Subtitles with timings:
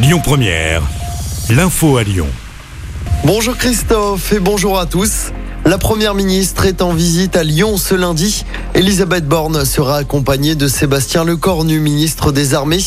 [0.00, 0.82] Lyon Première,
[1.50, 2.28] l'info à Lyon.
[3.24, 5.32] Bonjour Christophe et bonjour à tous.
[5.64, 8.44] La première ministre est en visite à Lyon ce lundi.
[8.74, 12.78] Elisabeth Borne sera accompagnée de Sébastien Lecornu, ministre des Armées.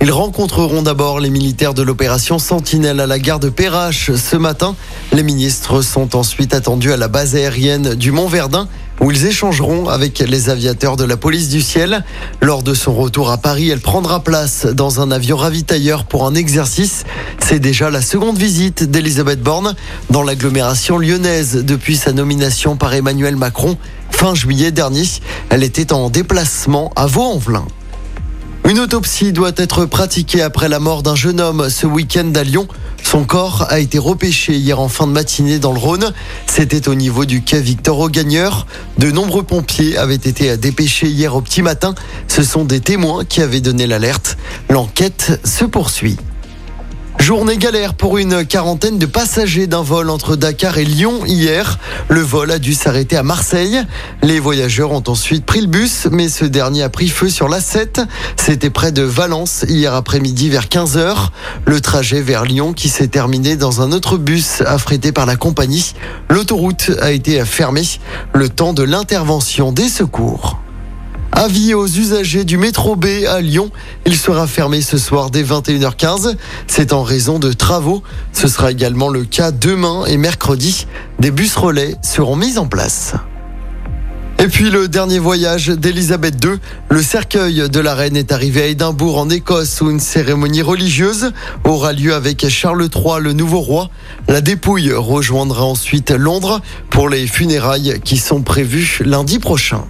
[0.00, 4.76] Ils rencontreront d'abord les militaires de l'opération Sentinelle à la gare de Perrache ce matin.
[5.12, 8.68] Les ministres sont ensuite attendus à la base aérienne du Mont-Verdun
[9.00, 12.04] où ils échangeront avec les aviateurs de la police du ciel.
[12.40, 16.34] Lors de son retour à Paris, elle prendra place dans un avion ravitailleur pour un
[16.34, 17.04] exercice.
[17.38, 19.74] C'est déjà la seconde visite d'Elisabeth Borne
[20.10, 23.76] dans l'agglomération lyonnaise depuis sa nomination par Emmanuel Macron
[24.10, 25.04] fin juillet dernier.
[25.48, 27.64] Elle était en déplacement à Vaux-en-Velin.
[28.68, 32.68] Une autopsie doit être pratiquée après la mort d'un jeune homme ce week-end à Lyon.
[33.10, 36.12] Son corps a été repêché hier en fin de matinée dans le Rhône.
[36.46, 38.68] C'était au niveau du quai Victor Augagneur.
[38.98, 41.96] De nombreux pompiers avaient été dépêchés hier au petit matin.
[42.28, 44.38] Ce sont des témoins qui avaient donné l'alerte.
[44.68, 46.18] L'enquête se poursuit.
[47.20, 51.78] Journée galère pour une quarantaine de passagers d'un vol entre Dakar et Lyon hier.
[52.08, 53.78] Le vol a dû s'arrêter à Marseille.
[54.22, 58.06] Les voyageurs ont ensuite pris le bus, mais ce dernier a pris feu sur l'A7.
[58.36, 61.28] C'était près de Valence hier après-midi vers 15h.
[61.66, 65.92] Le trajet vers Lyon qui s'est terminé dans un autre bus affrété par la compagnie.
[66.30, 67.86] L'autoroute a été fermée
[68.32, 70.59] le temps de l'intervention des secours.
[71.40, 73.70] Avis aux usagers du métro B à Lyon.
[74.04, 76.36] Il sera fermé ce soir dès 21h15.
[76.66, 78.02] C'est en raison de travaux.
[78.34, 80.86] Ce sera également le cas demain et mercredi.
[81.18, 83.14] Des bus relais seront mis en place.
[84.38, 86.58] Et puis le dernier voyage d'Elisabeth II.
[86.90, 91.32] Le cercueil de la reine est arrivé à Édimbourg en Écosse où une cérémonie religieuse
[91.64, 93.88] aura lieu avec Charles III, le nouveau roi.
[94.28, 99.86] La dépouille rejoindra ensuite Londres pour les funérailles qui sont prévues lundi prochain.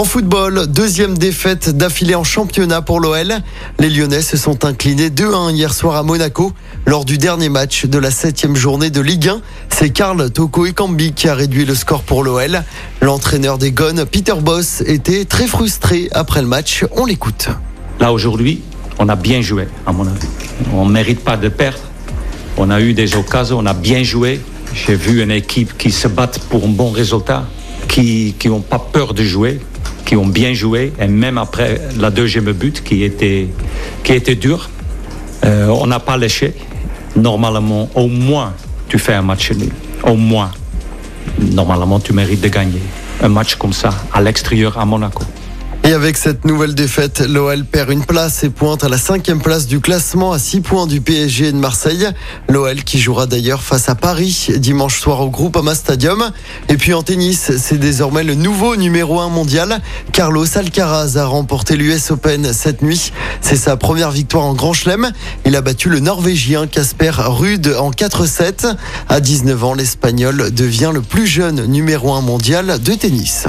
[0.00, 3.34] En football, deuxième défaite d'affilée en championnat pour l'OL.
[3.78, 6.54] Les Lyonnais se sont inclinés 2-1 hier soir à Monaco
[6.86, 9.42] lors du dernier match de la septième journée de Ligue 1.
[9.68, 12.62] C'est Karl Toko Ekambi qui a réduit le score pour l'OL.
[13.02, 16.86] L'entraîneur des Gones, Peter Boss, était très frustré après le match.
[16.96, 17.50] On l'écoute.
[18.00, 18.62] Là aujourd'hui,
[18.98, 20.28] on a bien joué, à mon avis.
[20.72, 21.80] On ne mérite pas de perdre.
[22.56, 24.40] On a eu des occasions, on a bien joué.
[24.72, 27.44] J'ai vu une équipe qui se bat pour un bon résultat,
[27.86, 29.60] qui n'ont pas peur de jouer,
[30.10, 33.46] qui ont bien joué, et même après la deuxième but qui était,
[34.02, 34.68] qui était dur,
[35.44, 36.52] euh, on n'a pas léché.
[37.14, 38.52] Normalement, au moins,
[38.88, 39.70] tu fais un match nul.
[40.02, 40.50] Au moins.
[41.38, 42.82] Normalement, tu mérites de gagner.
[43.22, 45.22] Un match comme ça, à l'extérieur, à Monaco.
[45.90, 49.66] Et avec cette nouvelle défaite, l'OL perd une place et pointe à la cinquième place
[49.66, 52.06] du classement à 6 points du PSG et de Marseille.
[52.48, 56.30] L'OL qui jouera d'ailleurs face à Paris dimanche soir au groupe Ama Stadium.
[56.68, 59.80] Et puis en tennis, c'est désormais le nouveau numéro 1 mondial.
[60.12, 63.10] Carlos Alcaraz a remporté l'US Open cette nuit.
[63.40, 65.10] C'est sa première victoire en Grand Chelem.
[65.44, 68.76] Il a battu le Norvégien Casper Ruud en 4-7.
[69.08, 73.48] À 19 ans, l'Espagnol devient le plus jeune numéro 1 mondial de tennis.